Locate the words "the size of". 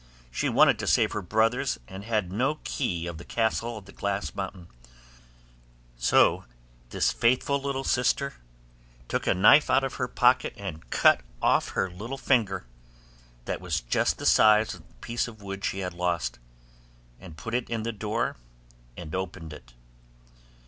14.17-14.87